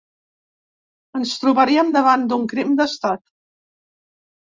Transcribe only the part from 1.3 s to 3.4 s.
trobaríem davant d’un crim d’estat.